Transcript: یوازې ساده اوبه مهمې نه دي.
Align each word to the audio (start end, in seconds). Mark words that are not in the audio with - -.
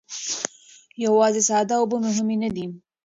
یوازې 1.05 1.41
ساده 1.49 1.75
اوبه 1.79 1.97
مهمې 2.05 2.35
نه 2.43 2.49
دي. 2.55 2.65